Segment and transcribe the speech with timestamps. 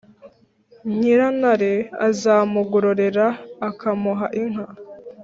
[0.97, 1.73] nyirantare
[2.07, 3.27] azamugororera
[3.69, 4.67] akamuha inka.